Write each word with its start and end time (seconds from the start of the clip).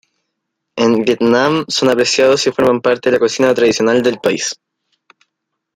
En 0.75 1.05
Vietnam 1.05 1.63
son 1.67 1.89
apreciados 1.89 2.47
y 2.47 2.51
forman 2.51 2.81
parte 2.81 3.11
de 3.11 3.17
la 3.17 3.19
cocina 3.19 3.53
tradicional 3.53 4.01
del 4.01 4.17
país. 4.17 4.59